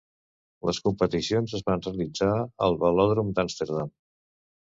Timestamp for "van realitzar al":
1.67-2.79